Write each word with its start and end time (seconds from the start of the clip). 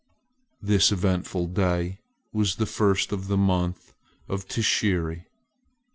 This 0.59 0.91
eventful 0.91 1.45
day 1.49 1.99
was 2.33 2.55
the 2.55 2.65
first 2.65 3.11
of 3.11 3.27
the 3.27 3.37
month 3.37 3.93
of 4.27 4.47
Tishri. 4.47 5.25